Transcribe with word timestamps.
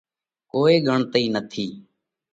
ڪوئي 0.51 0.75
ڳڻتئِي 0.87 1.23
نٿِي۔ 1.33 1.65